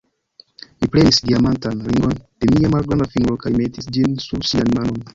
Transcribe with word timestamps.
Mi 0.79 0.89
prenis 0.95 1.19
diamantan 1.25 1.85
ringon 1.91 2.17
de 2.23 2.51
mia 2.57 2.75
malgranda 2.77 3.11
fingro 3.15 3.39
kaj 3.47 3.57
metis 3.63 3.95
ĝin 3.99 4.21
sur 4.29 4.47
ŝian 4.53 4.79
manon. 4.79 5.03